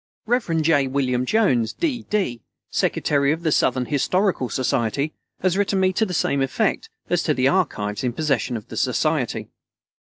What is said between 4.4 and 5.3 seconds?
Society,